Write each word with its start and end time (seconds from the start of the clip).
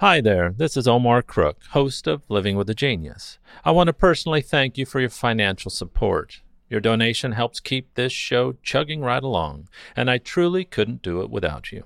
Hi 0.00 0.22
there, 0.22 0.54
this 0.56 0.78
is 0.78 0.88
Omar 0.88 1.20
Crook, 1.20 1.58
host 1.72 2.06
of 2.06 2.22
Living 2.30 2.56
with 2.56 2.70
a 2.70 2.74
Genius. 2.74 3.38
I 3.66 3.70
want 3.72 3.88
to 3.88 3.92
personally 3.92 4.40
thank 4.40 4.78
you 4.78 4.86
for 4.86 4.98
your 4.98 5.10
financial 5.10 5.70
support. 5.70 6.40
Your 6.70 6.80
donation 6.80 7.32
helps 7.32 7.60
keep 7.60 7.92
this 7.92 8.10
show 8.10 8.54
chugging 8.62 9.02
right 9.02 9.22
along, 9.22 9.68
and 9.94 10.10
I 10.10 10.16
truly 10.16 10.64
couldn't 10.64 11.02
do 11.02 11.20
it 11.20 11.28
without 11.28 11.70
you. 11.70 11.84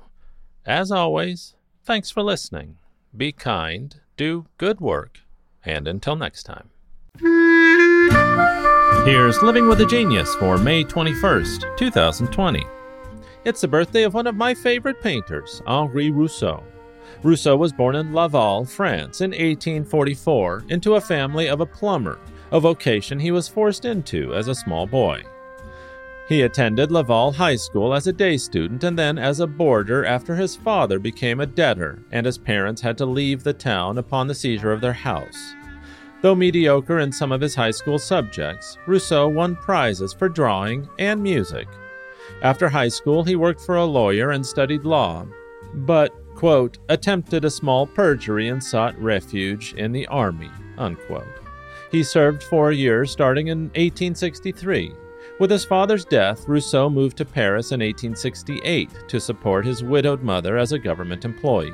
As 0.64 0.92
always, 0.92 1.56
thanks 1.82 2.12
for 2.12 2.22
listening. 2.22 2.76
Be 3.16 3.32
kind, 3.32 4.00
do 4.16 4.46
good 4.58 4.80
work, 4.80 5.18
and 5.64 5.88
until 5.88 6.14
next 6.14 6.44
time. 6.44 6.70
Here's 9.04 9.42
Living 9.42 9.66
with 9.66 9.80
a 9.80 9.86
Genius 9.86 10.32
for 10.36 10.56
May 10.56 10.84
21st, 10.84 11.76
2020. 11.76 12.64
It's 13.44 13.62
the 13.62 13.66
birthday 13.66 14.04
of 14.04 14.14
one 14.14 14.28
of 14.28 14.36
my 14.36 14.54
favorite 14.54 15.02
painters, 15.02 15.60
Henri 15.66 16.12
Rousseau. 16.12 16.62
Rousseau 17.24 17.56
was 17.56 17.72
born 17.72 17.96
in 17.96 18.12
Laval, 18.12 18.66
France, 18.66 19.22
in 19.22 19.30
1844 19.30 20.64
into 20.68 20.96
a 20.96 21.00
family 21.00 21.48
of 21.48 21.60
a 21.60 21.66
plumber, 21.66 22.20
a 22.52 22.60
vocation 22.60 23.18
he 23.18 23.30
was 23.30 23.48
forced 23.48 23.86
into 23.86 24.34
as 24.34 24.46
a 24.46 24.54
small 24.54 24.86
boy. 24.86 25.22
He 26.28 26.42
attended 26.42 26.92
Laval 26.92 27.32
High 27.32 27.56
School 27.56 27.94
as 27.94 28.06
a 28.06 28.12
day 28.12 28.36
student 28.36 28.84
and 28.84 28.98
then 28.98 29.18
as 29.18 29.40
a 29.40 29.46
boarder 29.46 30.04
after 30.04 30.36
his 30.36 30.54
father 30.54 30.98
became 30.98 31.40
a 31.40 31.46
debtor 31.46 32.02
and 32.12 32.26
his 32.26 32.36
parents 32.36 32.82
had 32.82 32.98
to 32.98 33.06
leave 33.06 33.42
the 33.42 33.54
town 33.54 33.96
upon 33.96 34.26
the 34.26 34.34
seizure 34.34 34.72
of 34.72 34.82
their 34.82 34.92
house. 34.92 35.54
Though 36.20 36.34
mediocre 36.34 36.98
in 36.98 37.10
some 37.10 37.32
of 37.32 37.40
his 37.40 37.54
high 37.54 37.70
school 37.70 37.98
subjects, 37.98 38.76
Rousseau 38.86 39.28
won 39.28 39.56
prizes 39.56 40.12
for 40.12 40.28
drawing 40.28 40.88
and 40.98 41.22
music. 41.22 41.68
After 42.42 42.68
high 42.68 42.88
school, 42.88 43.24
he 43.24 43.36
worked 43.36 43.62
for 43.62 43.76
a 43.76 43.84
lawyer 43.84 44.30
and 44.30 44.44
studied 44.44 44.84
law, 44.84 45.26
but 45.74 46.14
quote, 46.44 46.76
attempted 46.90 47.42
a 47.42 47.50
small 47.50 47.86
perjury 47.86 48.48
and 48.48 48.62
sought 48.62 48.94
refuge 49.00 49.72
in 49.78 49.92
the 49.92 50.06
army, 50.08 50.50
unquote. 50.76 51.40
He 51.90 52.02
served 52.02 52.42
four 52.42 52.70
years 52.70 53.10
starting 53.10 53.46
in 53.46 53.68
1863. 53.68 54.92
With 55.40 55.50
his 55.50 55.64
father's 55.64 56.04
death, 56.04 56.46
Rousseau 56.46 56.90
moved 56.90 57.16
to 57.16 57.24
Paris 57.24 57.72
in 57.72 57.80
1868 57.80 59.08
to 59.08 59.18
support 59.18 59.64
his 59.64 59.82
widowed 59.82 60.22
mother 60.22 60.58
as 60.58 60.72
a 60.72 60.78
government 60.78 61.24
employee. 61.24 61.72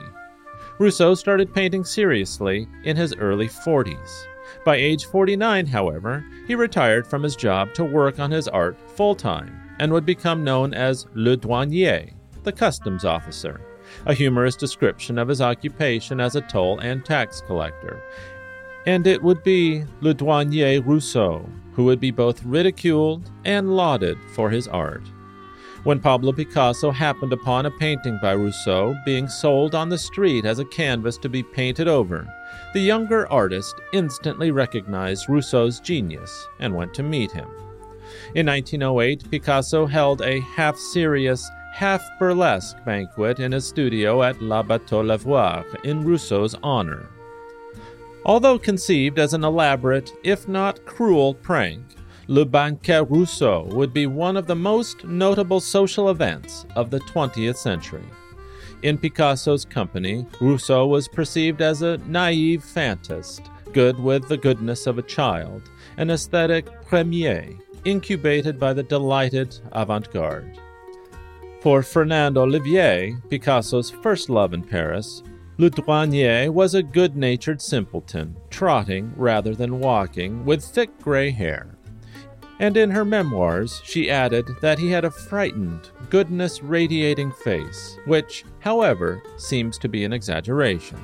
Rousseau 0.79 1.17
started 1.17 1.53
painting 1.53 1.83
seriously 1.83 2.69
in 2.85 2.97
his 2.97 3.13
early 3.17 3.49
40s. 3.49 4.23
By 4.65 4.77
age 4.77 5.05
49, 5.07 5.67
however, 5.67 6.25
he 6.47 6.55
retired 6.55 7.09
from 7.09 7.25
his 7.25 7.35
job 7.35 7.75
to 7.75 7.83
work 7.83 8.21
on 8.21 8.31
his 8.31 8.47
art 8.47 8.79
full 8.95 9.17
time 9.17 9.53
and 9.81 9.93
would 9.93 10.07
become 10.07 10.45
known 10.45 10.75
as 10.75 11.09
Le 11.15 11.37
Douanier, 11.37 12.13
the 12.45 12.53
customs 12.53 13.05
officer, 13.05 13.61
a 14.07 14.15
humorous 14.15 14.57
description 14.57 15.19
of 15.19 15.29
his 15.29 15.41
occupation 15.41 16.21
as 16.21 16.37
a 16.37 16.41
toll 16.43 16.79
and 16.81 17.05
tax 17.05 17.41
collector. 17.47 18.03
And 18.87 19.07
it 19.07 19.23
would 19.23 19.43
be 19.43 19.85
Le 20.01 20.15
Douanier 20.15 20.81
Rousseau 20.85 21.45
who 21.81 21.85
would 21.85 22.01
be 22.01 22.11
both 22.11 22.45
ridiculed 22.45 23.31
and 23.45 23.75
lauded 23.75 24.19
for 24.35 24.51
his 24.51 24.69
art. 24.69 25.03
When 25.83 25.99
Pablo 25.99 26.33
Picasso 26.33 26.91
happened 26.91 27.33
upon 27.33 27.65
a 27.65 27.71
painting 27.71 28.19
by 28.21 28.33
Rousseau 28.33 28.95
being 29.07 29.29
sold 29.29 29.75
on 29.75 29.89
the 29.89 29.97
street 29.97 30.45
as 30.45 30.59
a 30.59 30.65
canvas 30.67 31.17
to 31.19 31.31
be 31.31 31.43
painted 31.43 31.89
over, 31.89 32.29
the 32.75 32.81
younger 32.81 33.27
artist 33.33 33.75
instantly 33.95 34.51
recognized 34.51 35.31
Rousseau's 35.31 35.81
genius 35.81 36.47
and 36.59 36.75
went 36.75 36.93
to 36.95 37.03
meet 37.03 37.33
him. 37.33 37.49
In 38.35 38.47
1908, 38.47 39.31
Picasso 39.31 39.87
held 39.87 40.21
a 40.21 40.41
half 40.41 40.77
serious, 40.77 41.49
half 41.73 42.03
burlesque 42.19 42.77
banquet 42.85 43.41
in 43.41 43.53
his 43.53 43.67
studio 43.67 44.23
at 44.23 44.41
La 44.43 44.63
Bateau 44.63 45.03
Lavoir 45.03 45.65
in 45.85 46.05
Rousseau's 46.05 46.55
honor. 46.63 47.09
Although 48.25 48.59
conceived 48.59 49.19
as 49.19 49.33
an 49.33 49.45
elaborate, 49.45 50.13
if 50.25 50.47
not 50.47 50.85
cruel, 50.85 51.35
prank, 51.35 51.83
Le 52.27 52.45
Banquet 52.45 53.09
Rousseau 53.11 53.65
would 53.71 53.93
be 53.93 54.07
one 54.07 54.37
of 54.37 54.47
the 54.47 54.55
most 54.55 55.05
notable 55.05 55.59
social 55.59 56.11
events 56.11 56.67
of 56.77 56.91
the 56.91 57.01
20th 57.01 57.57
century. 57.57 58.05
In 58.83 58.99
Picasso's 58.99 59.65
company, 59.65 60.27
Rousseau 60.41 60.87
was 60.87 61.09
perceived 61.09 61.61
as 61.61 61.83
a 61.83 61.99
naive 62.07 62.63
fantast, 62.63 63.51
good 63.73 63.99
with 63.99 64.29
the 64.29 64.37
goodness 64.37 64.87
of 64.87 64.99
a 64.99 65.03
child, 65.03 65.71
an 65.97 66.11
aesthetic 66.11 66.67
premier, 66.87 67.57
incubated 67.85 68.59
by 68.59 68.73
the 68.73 68.83
delighted 68.83 69.59
avant 69.73 70.13
garde. 70.13 70.59
For 71.61 71.83
Fernande 71.83 72.39
Olivier, 72.39 73.17
Picasso's 73.29 73.91
first 73.91 74.31
love 74.31 74.55
in 74.55 74.63
Paris, 74.63 75.23
Le 75.59 75.69
Douanier 75.69 76.51
was 76.51 76.75
a 76.75 76.83
good 76.83 77.19
natured 77.19 77.61
simpleton, 77.61 78.35
trotting 78.49 79.13
rather 79.15 79.55
than 79.55 79.79
walking, 79.79 80.47
with 80.47 80.65
thick 80.65 80.89
gray 81.03 81.31
hair. 81.31 81.77
And 82.61 82.79
in 82.79 82.91
her 82.91 83.05
memoirs, 83.05 83.83
she 83.85 84.11
added 84.11 84.49
that 84.63 84.79
he 84.79 84.91
had 84.91 85.05
a 85.05 85.11
frightened, 85.11 85.91
goodness 86.09 86.63
radiating 86.63 87.31
face, 87.31 87.99
which, 88.07 88.47
however, 88.61 89.23
seems 89.37 89.77
to 89.81 89.89
be 89.89 90.03
an 90.05 90.15
exaggeration. 90.15 90.99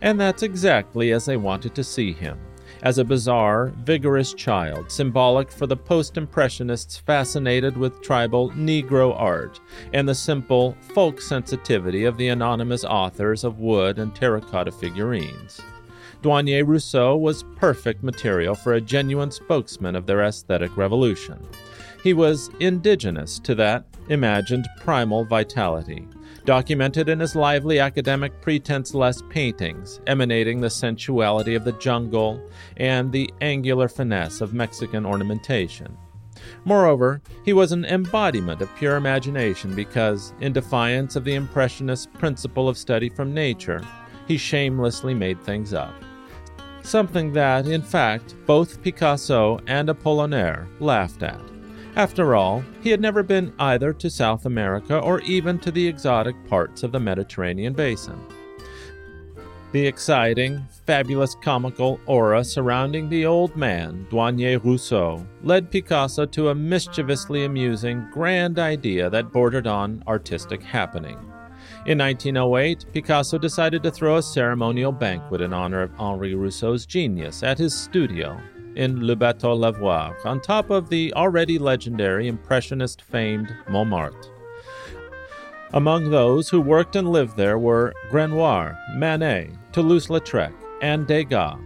And 0.00 0.18
that's 0.18 0.42
exactly 0.42 1.12
as 1.12 1.24
they 1.24 1.36
wanted 1.36 1.76
to 1.76 1.84
see 1.84 2.12
him 2.12 2.36
as 2.82 2.98
a 2.98 3.04
bizarre, 3.04 3.72
vigorous 3.84 4.34
child, 4.34 4.90
symbolic 4.90 5.50
for 5.50 5.66
the 5.66 5.76
post 5.76 6.16
Impressionists 6.16 6.98
fascinated 6.98 7.76
with 7.76 8.02
tribal 8.02 8.50
Negro 8.50 9.14
art 9.18 9.60
and 9.92 10.08
the 10.08 10.14
simple 10.14 10.76
folk 10.94 11.20
sensitivity 11.20 12.04
of 12.04 12.16
the 12.16 12.28
anonymous 12.28 12.84
authors 12.84 13.44
of 13.44 13.60
wood 13.60 13.98
and 13.98 14.14
terracotta 14.14 14.72
figurines. 14.72 15.60
Douanier 16.22 16.64
Rousseau 16.64 17.16
was 17.16 17.44
perfect 17.56 18.02
material 18.02 18.54
for 18.54 18.74
a 18.74 18.80
genuine 18.80 19.30
spokesman 19.30 19.96
of 19.96 20.06
their 20.06 20.22
aesthetic 20.22 20.76
revolution. 20.76 21.38
He 22.02 22.14
was 22.14 22.50
indigenous 22.60 23.38
to 23.40 23.54
that 23.56 23.84
imagined 24.08 24.68
primal 24.78 25.24
vitality, 25.24 26.08
documented 26.44 27.08
in 27.08 27.20
his 27.20 27.36
lively 27.36 27.78
academic 27.78 28.40
pretense 28.40 28.94
less 28.94 29.22
paintings, 29.28 30.00
emanating 30.06 30.60
the 30.60 30.70
sensuality 30.70 31.54
of 31.54 31.64
the 31.64 31.72
jungle 31.72 32.42
and 32.76 33.12
the 33.12 33.30
angular 33.40 33.88
finesse 33.88 34.40
of 34.40 34.54
Mexican 34.54 35.06
ornamentation. 35.06 35.96
Moreover, 36.64 37.22
he 37.44 37.52
was 37.52 37.72
an 37.72 37.84
embodiment 37.84 38.60
of 38.60 38.74
pure 38.76 38.96
imagination 38.96 39.74
because, 39.74 40.32
in 40.40 40.52
defiance 40.52 41.16
of 41.16 41.24
the 41.24 41.34
Impressionist 41.34 42.12
principle 42.14 42.68
of 42.68 42.78
study 42.78 43.08
from 43.08 43.34
nature, 43.34 43.82
he 44.26 44.36
shamelessly 44.36 45.14
made 45.14 45.40
things 45.42 45.72
up. 45.72 45.94
Something 46.82 47.32
that, 47.32 47.66
in 47.66 47.82
fact, 47.82 48.34
both 48.46 48.82
Picasso 48.82 49.60
and 49.66 49.88
Apollinaire 49.88 50.66
laughed 50.80 51.22
at. 51.22 51.40
After 51.94 52.34
all, 52.34 52.64
he 52.80 52.88
had 52.88 53.02
never 53.02 53.22
been 53.22 53.52
either 53.58 53.92
to 53.92 54.08
South 54.08 54.46
America 54.46 54.98
or 54.98 55.20
even 55.20 55.58
to 55.58 55.70
the 55.70 55.86
exotic 55.86 56.34
parts 56.48 56.82
of 56.82 56.90
the 56.90 57.00
Mediterranean 57.00 57.74
basin. 57.74 58.18
The 59.72 59.86
exciting, 59.86 60.66
fabulous 60.86 61.34
comical 61.34 62.00
aura 62.06 62.44
surrounding 62.44 63.08
the 63.08 63.26
old 63.26 63.56
man, 63.56 64.06
Douanier 64.10 64.58
Rousseau, 64.62 65.26
led 65.42 65.70
Picasso 65.70 66.24
to 66.26 66.48
a 66.48 66.54
mischievously 66.54 67.44
amusing, 67.44 68.06
grand 68.10 68.58
idea 68.58 69.10
that 69.10 69.32
bordered 69.32 69.66
on 69.66 70.02
artistic 70.06 70.62
happening. 70.62 71.18
In 71.84 71.98
1908, 71.98 72.86
Picasso 72.92 73.36
decided 73.36 73.82
to 73.82 73.90
throw 73.90 74.16
a 74.16 74.22
ceremonial 74.22 74.92
banquet 74.92 75.42
in 75.42 75.52
honor 75.52 75.82
of 75.82 75.94
Henri 75.98 76.34
Rousseau's 76.34 76.86
genius 76.86 77.42
at 77.42 77.58
his 77.58 77.74
studio 77.74 78.40
in 78.76 79.06
Le 79.06 79.16
Bateau 79.16 79.56
Lavoir, 79.56 80.14
on 80.24 80.40
top 80.40 80.70
of 80.70 80.88
the 80.88 81.12
already 81.14 81.58
legendary 81.58 82.28
Impressionist 82.28 83.02
famed 83.02 83.54
Montmartre. 83.68 84.30
Among 85.72 86.10
those 86.10 86.48
who 86.48 86.60
worked 86.60 86.96
and 86.96 87.08
lived 87.08 87.36
there 87.36 87.58
were 87.58 87.94
Renoir, 88.10 88.78
Manet, 88.94 89.50
Toulouse 89.72 90.08
Lautrec, 90.08 90.52
and 90.82 91.06
Degas, 91.06 91.58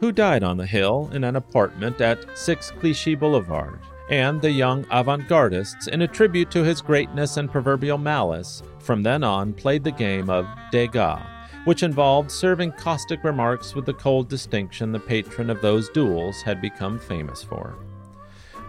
who 0.00 0.12
died 0.12 0.42
on 0.42 0.56
the 0.56 0.66
hill 0.66 1.10
in 1.12 1.24
an 1.24 1.36
apartment 1.36 2.00
at 2.00 2.24
6 2.36 2.70
Clichy 2.80 3.14
Boulevard, 3.14 3.78
and 4.08 4.40
the 4.40 4.50
young 4.50 4.86
avant 4.90 5.28
gardists, 5.28 5.88
in 5.88 6.02
a 6.02 6.08
tribute 6.08 6.50
to 6.50 6.62
his 6.62 6.80
greatness 6.80 7.36
and 7.36 7.50
proverbial 7.50 7.98
malice, 7.98 8.62
from 8.78 9.02
then 9.02 9.24
on 9.24 9.52
played 9.52 9.84
the 9.84 9.90
game 9.90 10.30
of 10.30 10.46
Degas 10.70 11.35
which 11.66 11.82
involved 11.82 12.30
serving 12.30 12.72
caustic 12.72 13.22
remarks 13.24 13.74
with 13.74 13.84
the 13.84 13.92
cold 13.92 14.28
distinction 14.28 14.92
the 14.92 15.00
patron 15.00 15.50
of 15.50 15.60
those 15.60 15.88
duels 15.90 16.40
had 16.40 16.62
become 16.62 16.98
famous 16.98 17.42
for. 17.42 17.74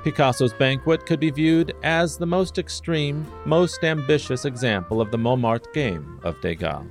Picasso's 0.04 0.54
banquet 0.54 1.06
could 1.06 1.20
be 1.20 1.30
viewed 1.30 1.76
as 1.84 2.18
the 2.18 2.26
most 2.26 2.58
extreme, 2.58 3.26
most 3.46 3.84
ambitious 3.84 4.46
example 4.46 5.00
of 5.00 5.12
the 5.12 5.18
Montmartre 5.18 5.72
game 5.74 6.20
of 6.24 6.42
Degas. 6.42 6.86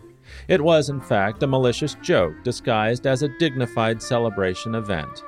It 0.49 0.61
was, 0.61 0.91
in 0.91 1.01
fact, 1.01 1.43
a 1.43 1.47
malicious 1.47 1.97
joke 2.03 2.35
disguised 2.45 3.07
as 3.07 3.23
a 3.23 3.39
dignified 3.39 4.01
celebration 4.01 4.75
event. 4.75 5.25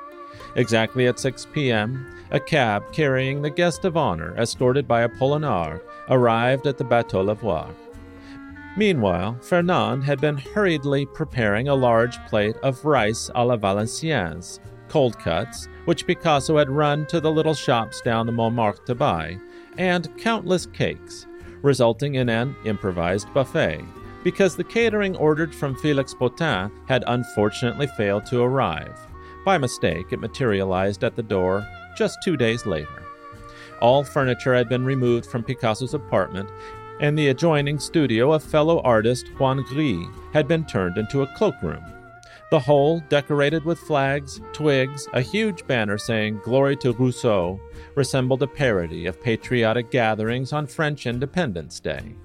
Exactly 0.55 1.07
at 1.07 1.19
6 1.19 1.47
p.m., 1.51 2.15
a 2.31 2.39
cab 2.39 2.83
carrying 2.93 3.41
the 3.41 3.49
guest 3.49 3.83
of 3.85 3.97
honor, 3.97 4.33
escorted 4.37 4.87
by 4.87 5.05
Apollinaire, 5.05 5.81
arrived 6.09 6.67
at 6.67 6.77
the 6.77 6.83
Bateau 6.83 7.23
Lavoir. 7.23 7.73
Meanwhile, 8.77 9.37
Fernande 9.41 10.03
had 10.03 10.21
been 10.21 10.37
hurriedly 10.37 11.05
preparing 11.05 11.67
a 11.67 11.75
large 11.75 12.17
plate 12.27 12.55
of 12.57 12.85
rice 12.85 13.29
a 13.35 13.43
la 13.43 13.57
Valenciennes, 13.57 14.59
cold 14.87 15.17
cuts, 15.19 15.67
which 15.85 16.05
Picasso 16.05 16.57
had 16.57 16.69
run 16.69 17.05
to 17.07 17.19
the 17.19 17.31
little 17.31 17.53
shops 17.53 18.01
down 18.01 18.25
the 18.25 18.31
Montmartre 18.31 18.85
to 18.85 18.95
buy, 18.95 19.37
and 19.77 20.15
countless 20.17 20.65
cakes, 20.65 21.25
resulting 21.61 22.15
in 22.15 22.29
an 22.29 22.55
improvised 22.65 23.33
buffet, 23.33 23.83
because 24.23 24.55
the 24.55 24.63
catering 24.63 25.15
ordered 25.15 25.53
from 25.53 25.75
Felix 25.75 26.13
Potin 26.13 26.71
had 26.87 27.03
unfortunately 27.07 27.87
failed 27.97 28.25
to 28.27 28.41
arrive. 28.41 28.97
By 29.45 29.57
mistake, 29.57 30.07
it 30.11 30.19
materialized 30.19 31.03
at 31.03 31.15
the 31.15 31.23
door 31.23 31.67
just 31.97 32.17
two 32.23 32.37
days 32.37 32.65
later. 32.65 33.03
All 33.81 34.03
furniture 34.03 34.53
had 34.53 34.69
been 34.69 34.83
removed 34.83 35.25
from 35.25 35.43
Picasso's 35.43 35.93
apartment, 35.93 36.49
and 36.99 37.17
the 37.17 37.29
adjoining 37.29 37.79
studio 37.79 38.33
of 38.33 38.43
fellow 38.43 38.81
artist 38.81 39.27
Juan 39.39 39.63
Gris 39.63 40.05
had 40.33 40.47
been 40.47 40.65
turned 40.65 40.97
into 40.97 41.21
a 41.21 41.27
cloakroom. 41.35 41.83
The 42.51 42.59
whole, 42.59 43.01
decorated 43.09 43.63
with 43.63 43.77
flags, 43.77 44.41
twigs, 44.53 45.07
a 45.13 45.21
huge 45.21 45.67
banner 45.67 45.99
saying 45.99 46.41
Glory 46.43 46.75
to 46.77 46.93
Rousseau, 46.93 47.59
resembled 47.93 48.41
a 48.41 48.47
parody 48.47 49.05
of 49.05 49.21
patriotic 49.21 49.91
gatherings 49.91 50.51
on 50.51 50.65
French 50.65 51.05
Independence 51.05 51.79
Day. 51.79 52.15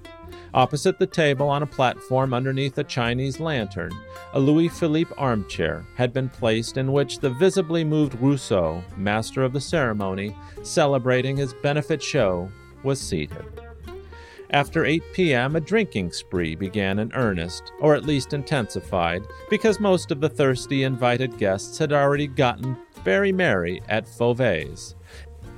Opposite 0.55 0.99
the 0.99 1.07
table, 1.07 1.49
on 1.49 1.63
a 1.63 1.67
platform 1.67 2.33
underneath 2.33 2.79
a 2.79 2.85
Chinese 2.85 3.41
lantern, 3.41 3.93
a 4.33 4.41
Louis 4.41 4.69
Philippe 4.69 5.13
armchair 5.19 5.85
had 5.97 6.13
been 6.13 6.29
placed 6.29 6.77
in 6.79 6.93
which 6.93 7.19
the 7.19 7.31
visibly 7.31 7.85
moved 7.85 8.15
Rousseau, 8.21 8.83
master 8.97 9.43
of 9.43 9.53
the 9.53 9.61
ceremony, 9.61 10.35
celebrating 10.63 11.37
his 11.37 11.53
benefit 11.55 12.01
show, 12.01 12.49
was 12.85 13.01
seated. 13.01 13.64
After 14.55 14.85
8 14.85 15.03
p.m., 15.13 15.57
a 15.57 15.61
drinking 15.61 16.13
spree 16.13 16.55
began 16.55 17.01
in 17.01 17.13
earnest, 17.15 17.73
or 17.81 17.97
at 17.97 18.05
least 18.05 18.33
intensified, 18.33 19.27
because 19.51 19.81
most 19.81 20.13
of 20.13 20.21
the 20.21 20.29
thirsty 20.29 20.85
invited 20.85 21.37
guests 21.39 21.77
had 21.77 21.93
already 21.93 22.29
gotten 22.29 22.77
very 23.03 23.33
merry 23.33 23.83
at 23.89 24.07
Fauve's 24.07 24.95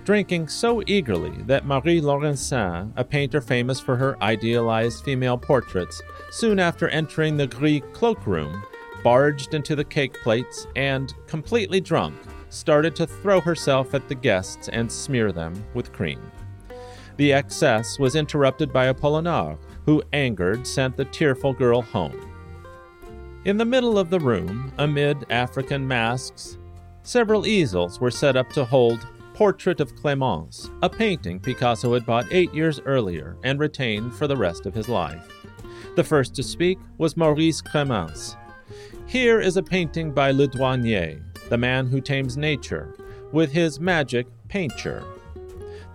drinking 0.04 0.48
so 0.48 0.82
eagerly 0.86 1.42
that 1.42 1.66
Marie 1.66 2.00
Laurencin, 2.00 2.90
a 2.96 3.04
painter 3.04 3.42
famous 3.42 3.80
for 3.80 3.96
her 3.96 4.16
idealized 4.22 5.04
female 5.04 5.36
portraits, 5.36 6.00
soon 6.30 6.58
after 6.58 6.88
entering 6.88 7.36
the 7.36 7.48
Gris 7.48 7.82
cloakroom, 7.92 8.62
barged 9.04 9.52
into 9.52 9.76
the 9.76 9.84
cake 9.84 10.14
plates 10.22 10.66
and, 10.74 11.12
completely 11.26 11.82
drunk, 11.82 12.14
started 12.48 12.96
to 12.96 13.06
throw 13.06 13.42
herself 13.42 13.92
at 13.92 14.08
the 14.08 14.14
guests 14.14 14.70
and 14.70 14.90
smear 14.90 15.32
them 15.32 15.52
with 15.74 15.92
cream. 15.92 16.20
The 17.16 17.32
excess 17.32 17.98
was 17.98 18.14
interrupted 18.14 18.72
by 18.72 18.92
Apollinaire, 18.92 19.58
who, 19.84 20.02
angered, 20.12 20.66
sent 20.66 20.96
the 20.96 21.04
tearful 21.06 21.52
girl 21.52 21.82
home. 21.82 22.32
In 23.44 23.56
the 23.56 23.64
middle 23.64 23.98
of 23.98 24.10
the 24.10 24.20
room, 24.20 24.72
amid 24.78 25.24
African 25.30 25.86
masks, 25.86 26.58
several 27.02 27.46
easels 27.46 28.00
were 28.00 28.10
set 28.10 28.36
up 28.36 28.50
to 28.50 28.64
hold 28.64 29.06
Portrait 29.34 29.80
of 29.80 29.94
Clemence, 29.96 30.70
a 30.82 30.88
painting 30.88 31.38
Picasso 31.38 31.92
had 31.92 32.06
bought 32.06 32.26
eight 32.30 32.52
years 32.54 32.80
earlier 32.86 33.36
and 33.44 33.60
retained 33.60 34.14
for 34.14 34.26
the 34.26 34.36
rest 34.36 34.64
of 34.64 34.74
his 34.74 34.88
life. 34.88 35.28
The 35.94 36.04
first 36.04 36.34
to 36.36 36.42
speak 36.42 36.78
was 36.98 37.16
Maurice 37.16 37.60
Cremnitz. 37.62 38.34
Here 39.06 39.40
is 39.40 39.56
a 39.56 39.62
painting 39.62 40.10
by 40.10 40.30
Le 40.30 40.48
Douanier, 40.48 41.22
the 41.48 41.58
man 41.58 41.86
who 41.86 42.00
tames 42.00 42.36
nature, 42.36 42.94
with 43.30 43.52
his 43.52 43.78
magic 43.78 44.26
painture. 44.48 45.04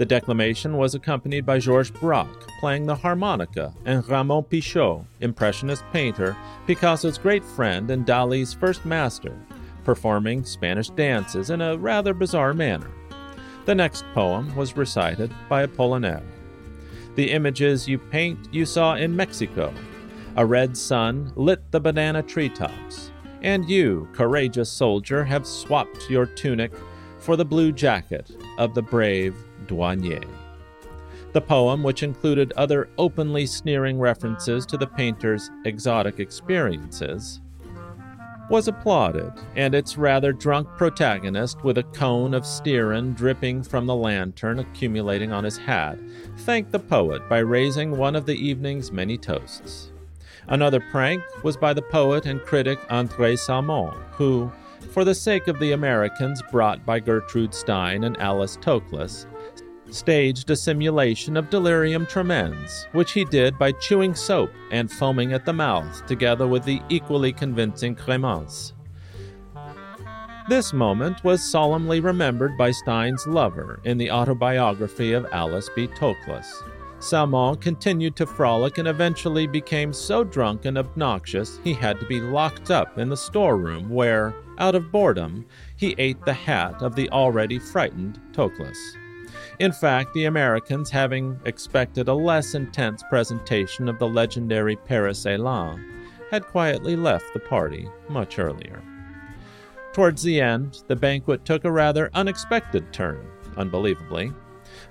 The 0.01 0.05
declamation 0.07 0.77
was 0.77 0.95
accompanied 0.95 1.45
by 1.45 1.59
Georges 1.59 1.91
Braque 1.91 2.47
playing 2.59 2.87
the 2.87 2.95
harmonica 2.95 3.71
and 3.85 4.03
Ramon 4.09 4.45
Pichot, 4.45 5.05
Impressionist 5.19 5.83
painter, 5.93 6.35
Picasso's 6.65 7.19
great 7.19 7.45
friend 7.45 7.91
and 7.91 8.03
Dali's 8.03 8.51
first 8.51 8.83
master, 8.83 9.37
performing 9.83 10.43
Spanish 10.43 10.89
dances 10.89 11.51
in 11.51 11.61
a 11.61 11.77
rather 11.77 12.15
bizarre 12.15 12.55
manner. 12.55 12.89
The 13.65 13.75
next 13.75 14.03
poem 14.15 14.55
was 14.55 14.75
recited 14.75 15.31
by 15.47 15.67
Apollinaire. 15.67 16.25
The 17.13 17.29
images 17.29 17.87
you 17.87 17.99
paint 17.99 18.39
you 18.51 18.65
saw 18.65 18.95
in 18.95 19.15
Mexico. 19.15 19.71
A 20.35 20.43
red 20.43 20.75
sun 20.75 21.31
lit 21.35 21.69
the 21.69 21.79
banana 21.79 22.23
treetops, 22.23 23.11
and 23.43 23.69
you, 23.69 24.09
courageous 24.13 24.71
soldier, 24.71 25.23
have 25.23 25.45
swapped 25.45 26.09
your 26.09 26.25
tunic 26.25 26.71
for 27.19 27.35
the 27.35 27.45
blue 27.45 27.71
jacket 27.71 28.31
of 28.57 28.73
the 28.73 28.81
brave 28.81 29.35
douanier. 29.71 30.27
The 31.33 31.41
poem, 31.41 31.81
which 31.81 32.03
included 32.03 32.51
other 32.53 32.89
openly 32.97 33.45
sneering 33.45 33.99
references 33.99 34.65
to 34.65 34.77
the 34.77 34.87
painter's 34.87 35.49
exotic 35.65 36.19
experiences, 36.19 37.39
was 38.49 38.67
applauded, 38.67 39.31
and 39.55 39.73
its 39.73 39.97
rather 39.97 40.33
drunk 40.33 40.67
protagonist, 40.77 41.63
with 41.63 41.77
a 41.77 41.83
cone 41.83 42.33
of 42.33 42.43
stearin 42.43 43.15
dripping 43.15 43.63
from 43.63 43.85
the 43.85 43.95
lantern 43.95 44.59
accumulating 44.59 45.31
on 45.31 45.45
his 45.45 45.57
hat, 45.57 45.97
thanked 46.39 46.73
the 46.73 46.79
poet 46.79 47.29
by 47.29 47.37
raising 47.37 47.95
one 47.95 48.13
of 48.13 48.25
the 48.25 48.35
evening's 48.35 48.91
many 48.91 49.17
toasts. 49.17 49.93
Another 50.47 50.81
prank 50.91 51.23
was 51.43 51.55
by 51.55 51.71
the 51.71 51.81
poet 51.81 52.25
and 52.25 52.41
critic 52.41 52.77
André 52.89 53.39
Salmon, 53.39 53.93
who, 54.11 54.51
for 54.91 55.05
the 55.05 55.15
sake 55.15 55.47
of 55.47 55.57
the 55.59 55.71
Americans 55.71 56.41
brought 56.51 56.85
by 56.85 56.99
Gertrude 56.99 57.53
Stein 57.53 58.03
and 58.03 58.19
Alice 58.19 58.57
Toklas, 58.57 59.27
staged 59.93 60.49
a 60.49 60.55
simulation 60.55 61.37
of 61.37 61.49
delirium 61.49 62.05
tremens, 62.05 62.87
which 62.91 63.11
he 63.11 63.25
did 63.25 63.57
by 63.57 63.71
chewing 63.73 64.15
soap 64.15 64.51
and 64.71 64.91
foaming 64.91 65.33
at 65.33 65.45
the 65.45 65.53
mouth, 65.53 66.05
together 66.05 66.47
with 66.47 66.63
the 66.63 66.81
equally 66.89 67.33
convincing 67.33 67.95
Cremnitz. 67.95 68.73
This 70.49 70.73
moment 70.73 71.23
was 71.23 71.43
solemnly 71.43 71.99
remembered 71.99 72.57
by 72.57 72.71
Stein's 72.71 73.27
lover 73.27 73.79
in 73.83 73.97
the 73.97 74.11
autobiography 74.11 75.13
of 75.13 75.27
Alice 75.31 75.69
B. 75.75 75.87
Toklas. 75.87 76.47
Salmon 76.99 77.55
continued 77.55 78.15
to 78.15 78.27
frolic 78.27 78.77
and 78.77 78.87
eventually 78.87 79.47
became 79.47 79.91
so 79.91 80.23
drunk 80.23 80.65
and 80.65 80.77
obnoxious 80.77 81.59
he 81.63 81.73
had 81.73 81.99
to 81.99 82.05
be 82.05 82.21
locked 82.21 82.69
up 82.69 82.99
in 82.99 83.09
the 83.09 83.17
storeroom 83.17 83.89
where, 83.89 84.35
out 84.59 84.75
of 84.75 84.91
boredom, 84.91 85.45
he 85.75 85.95
ate 85.97 86.23
the 86.25 86.33
hat 86.33 86.81
of 86.81 86.95
the 86.95 87.09
already 87.09 87.57
frightened 87.57 88.19
Toklas. 88.33 88.77
In 89.59 89.71
fact, 89.71 90.13
the 90.13 90.25
Americans, 90.25 90.89
having 90.89 91.39
expected 91.45 92.07
a 92.07 92.13
less 92.13 92.55
intense 92.55 93.03
presentation 93.09 93.87
of 93.87 93.99
the 93.99 94.07
legendary 94.07 94.75
Paris 94.75 95.25
Elan, 95.25 96.07
had 96.31 96.47
quietly 96.47 96.95
left 96.95 97.33
the 97.33 97.39
party 97.39 97.87
much 98.09 98.39
earlier. 98.39 98.81
Towards 99.93 100.23
the 100.23 100.39
end, 100.39 100.83
the 100.87 100.95
banquet 100.95 101.43
took 101.43 101.65
a 101.65 101.71
rather 101.71 102.09
unexpected 102.13 102.93
turn, 102.93 103.27
unbelievably. 103.57 104.31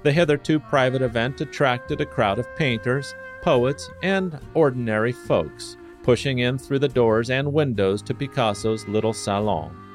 The 0.03 0.13
hitherto 0.13 0.61
private 0.61 1.03
event 1.03 1.41
attracted 1.41 2.01
a 2.01 2.07
crowd 2.07 2.39
of 2.39 2.55
painters, 2.57 3.15
poets, 3.43 3.91
and 4.03 4.39
ordinary 4.55 5.13
folks, 5.13 5.77
pushing 6.03 6.41
in 6.41 6.59
through 6.59 6.81
the 6.81 6.89
doors 6.89 7.31
and 7.31 7.53
windows 7.53 8.03
to 8.03 8.15
Picasso's 8.15 8.87
little 8.89 9.15
salon. 9.15 9.90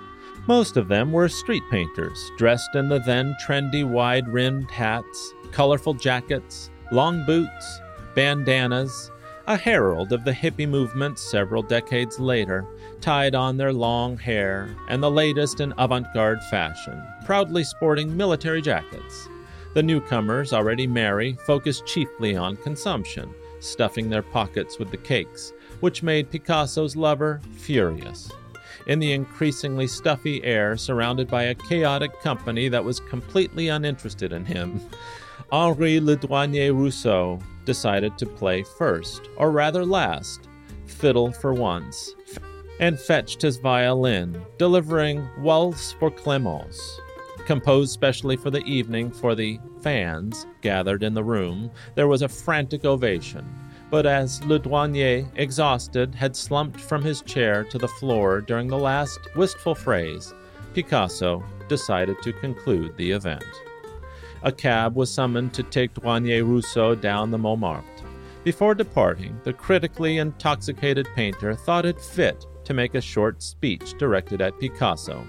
Most 0.48 0.78
of 0.78 0.88
them 0.88 1.12
were 1.12 1.28
street 1.28 1.64
painters, 1.72 2.32
dressed 2.38 2.76
in 2.76 2.88
the 2.88 3.00
then 3.00 3.36
trendy 3.44 3.84
wide 3.84 4.28
rimmed 4.28 4.70
hats, 4.70 5.34
colorful 5.52 5.96
jackets, 5.96 6.70
long 6.92 7.26
boots, 7.26 7.82
bandanas, 8.14 9.12
a 9.48 9.58
herald 9.58 10.14
of 10.14 10.24
the 10.24 10.32
hippie 10.32 10.70
movement 10.70 11.18
several 11.18 11.64
decades 11.64 12.20
later, 12.20 12.64
tied 13.02 13.34
on 13.34 13.58
their 13.58 13.74
long 13.74 14.18
hair 14.20 14.70
and 14.88 15.02
the 15.02 15.10
latest 15.10 15.62
in 15.62 15.74
avant 15.80 16.06
garde 16.14 16.44
fashion, 16.52 17.02
proudly 17.26 17.64
sporting 17.64 18.16
military 18.16 18.62
jackets. 18.62 19.28
The 19.74 19.82
newcomers, 19.82 20.54
already 20.54 20.86
merry, 20.86 21.40
focused 21.48 21.88
chiefly 21.88 22.36
on 22.36 22.56
consumption, 22.58 23.34
stuffing 23.60 24.12
their 24.12 24.22
pockets 24.22 24.78
with 24.78 24.92
the 24.92 24.98
cakes, 24.98 25.54
which 25.80 26.04
made 26.04 26.30
Picasso's 26.30 26.96
lover 26.96 27.42
furious 27.56 28.32
in 28.88 29.00
the 29.00 29.14
increasingly 29.14 29.88
stuffy 29.88 30.44
air 30.44 30.78
surrounded 30.78 31.28
by 31.28 31.44
a 31.44 31.56
chaotic 31.56 32.20
company 32.22 32.68
that 32.70 32.84
was 32.84 33.00
completely 33.02 33.70
uninterested 33.70 34.32
in 34.32 34.46
him. 34.46 34.80
Henri 35.52 36.00
Le 36.00 36.16
Douanier 36.16 36.74
Rousseau 36.74 37.40
decided 37.66 38.18
to 38.18 38.26
play 38.26 38.64
first, 38.78 39.30
or 39.38 39.52
rather 39.52 39.86
last, 39.86 40.48
fiddle 40.86 41.32
for 41.32 41.54
once, 41.54 42.16
and 42.80 43.00
fetched 43.00 43.42
his 43.42 43.58
violin, 43.58 44.42
delivering 44.58 45.28
Waltz 45.40 45.94
for 45.94 46.10
Clemence. 46.12 46.80
Composed 47.46 47.92
specially 47.92 48.36
for 48.36 48.50
the 48.50 48.64
evening 48.64 49.12
for 49.12 49.36
the 49.36 49.60
fans 49.82 50.48
gathered 50.62 51.04
in 51.04 51.14
the 51.14 51.24
room, 51.24 51.70
there 51.94 52.08
was 52.08 52.24
a 52.24 52.30
frantic 52.30 52.86
ovation 52.86 53.46
but 53.96 54.06
as 54.06 54.44
Le 54.44 54.60
Douanier, 54.60 55.26
exhausted, 55.38 56.14
had 56.14 56.36
slumped 56.36 56.82
from 56.82 57.02
his 57.02 57.22
chair 57.22 57.64
to 57.64 57.78
the 57.78 57.88
floor 57.88 58.42
during 58.42 58.68
the 58.68 58.78
last 58.78 59.22
wistful 59.38 59.74
phrase, 59.74 60.34
Picasso 60.74 61.42
decided 61.70 62.22
to 62.22 62.34
conclude 62.34 62.98
the 62.98 63.10
event. 63.10 63.46
A 64.44 64.52
cab 64.52 64.98
was 64.98 65.10
summoned 65.10 65.54
to 65.54 65.64
take 65.64 65.94
Douanier 65.94 66.44
Rousseau 66.44 66.94
down 66.94 67.32
the 67.32 67.38
Montmartre. 67.38 68.04
Before 68.44 68.76
departing, 68.76 69.40
the 69.46 69.54
critically 69.54 70.18
intoxicated 70.18 71.08
painter 71.16 71.56
thought 71.56 71.86
it 71.86 72.02
fit 72.02 72.46
to 72.66 72.74
make 72.74 72.96
a 72.96 73.00
short 73.02 73.42
speech 73.42 73.98
directed 73.98 74.42
at 74.42 74.60
Picasso. 74.60 75.26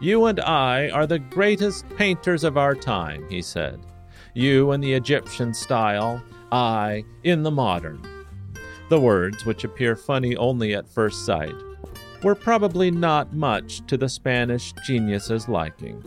You 0.00 0.26
and 0.26 0.38
I 0.38 0.90
are 0.90 1.06
the 1.06 1.18
greatest 1.18 1.88
painters 1.96 2.44
of 2.44 2.58
our 2.58 2.74
time, 2.74 3.24
he 3.30 3.40
said. 3.40 3.80
You 4.34 4.72
in 4.72 4.82
the 4.82 4.92
Egyptian 4.92 5.54
style, 5.54 6.22
I 6.52 7.04
in 7.22 7.42
the 7.42 7.50
modern. 7.50 8.00
The 8.88 9.00
words, 9.00 9.46
which 9.46 9.64
appear 9.64 9.94
funny 9.94 10.36
only 10.36 10.74
at 10.74 10.88
first 10.88 11.24
sight, 11.24 11.54
were 12.22 12.34
probably 12.34 12.90
not 12.90 13.32
much 13.32 13.86
to 13.86 13.96
the 13.96 14.08
Spanish 14.08 14.72
genius's 14.84 15.48
liking. 15.48 16.02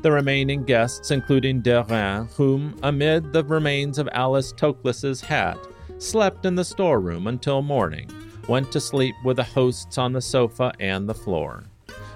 The 0.00 0.10
remaining 0.10 0.64
guests, 0.64 1.10
including 1.10 1.62
Derain, 1.62 2.26
whom, 2.34 2.76
amid 2.82 3.32
the 3.32 3.44
remains 3.44 3.98
of 3.98 4.08
Alice 4.12 4.52
Toklas's 4.52 5.20
hat, 5.20 5.58
slept 5.98 6.46
in 6.46 6.56
the 6.56 6.64
storeroom 6.64 7.28
until 7.28 7.62
morning, 7.62 8.10
went 8.48 8.72
to 8.72 8.80
sleep 8.80 9.14
with 9.24 9.36
the 9.36 9.44
hosts 9.44 9.98
on 9.98 10.12
the 10.12 10.20
sofa 10.20 10.72
and 10.80 11.08
the 11.08 11.14
floor. 11.14 11.64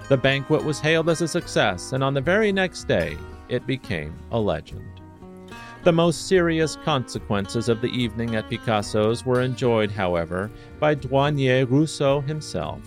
The 0.09 0.17
banquet 0.17 0.63
was 0.63 0.79
hailed 0.79 1.09
as 1.09 1.21
a 1.21 1.27
success, 1.27 1.93
and 1.93 2.03
on 2.03 2.13
the 2.13 2.21
very 2.21 2.51
next 2.51 2.85
day, 2.87 3.17
it 3.49 3.65
became 3.65 4.17
a 4.31 4.39
legend. 4.39 4.99
The 5.87 5.93
most 5.93 6.27
serious 6.27 6.75
consequences 6.83 7.69
of 7.69 7.79
the 7.79 7.87
evening 7.87 8.35
at 8.35 8.49
Picasso's 8.49 9.25
were 9.25 9.39
enjoyed, 9.39 9.89
however, 9.89 10.51
by 10.81 10.95
Douanier 10.95 11.65
Rousseau 11.65 12.19
himself. 12.19 12.81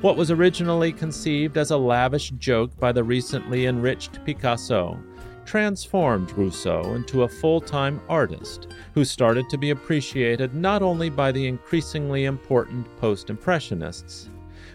What 0.00 0.16
was 0.16 0.32
originally 0.32 0.90
conceived 0.90 1.56
as 1.56 1.70
a 1.70 1.76
lavish 1.76 2.30
joke 2.30 2.76
by 2.80 2.90
the 2.90 3.04
recently 3.04 3.66
enriched 3.66 4.24
Picasso 4.24 4.98
transformed 5.44 6.32
Rousseau 6.32 6.94
into 6.94 7.22
a 7.22 7.28
full 7.28 7.60
time 7.60 8.00
artist 8.08 8.66
who 8.92 9.04
started 9.04 9.48
to 9.48 9.56
be 9.56 9.70
appreciated 9.70 10.52
not 10.52 10.82
only 10.82 11.10
by 11.10 11.30
the 11.30 11.46
increasingly 11.46 12.24
important 12.24 12.88
post 12.96 13.30
Impressionists, 13.30 14.28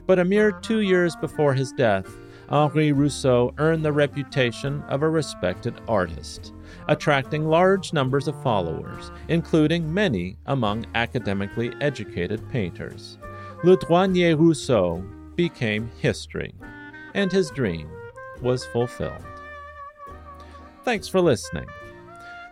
but 0.05 0.19
a 0.19 0.23
mere 0.23 0.53
two 0.53 0.79
years 0.79 1.17
before 1.17 1.53
his 1.53 1.73
death, 1.73 2.07
Henri 2.49 2.91
Rousseau 2.91 3.53
earned 3.57 3.83
the 3.83 3.91
reputation 3.91 4.81
of 4.83 5.01
a 5.01 5.09
respected 5.09 5.75
artist, 5.87 6.53
attracting 6.87 7.47
large 7.47 7.91
numbers 7.91 8.27
of 8.27 8.41
followers, 8.41 9.11
including 9.27 9.93
many 9.93 10.37
among 10.45 10.85
academically 10.95 11.73
educated 11.81 12.41
painters. 12.49 13.17
Le 13.63 13.75
Douanier 13.77 14.37
Rousseau 14.37 15.03
became 15.35 15.91
history, 15.99 16.53
and 17.13 17.31
his 17.31 17.49
dream 17.51 17.89
was 18.41 18.65
fulfilled. 18.65 19.25
Thanks 20.83 21.07
for 21.07 21.19
listening. 21.19 21.67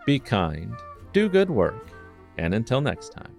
Be 0.04 0.18
kind, 0.18 0.74
do 1.12 1.28
good 1.28 1.48
work, 1.48 1.86
and 2.36 2.54
until 2.54 2.80
next 2.80 3.12
time. 3.12 3.35